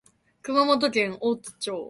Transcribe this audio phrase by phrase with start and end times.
[0.41, 1.79] 熊本県大津町